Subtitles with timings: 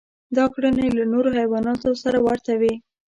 [0.37, 2.73] دا کړنې له نورو حیواناتو سره ورته وې.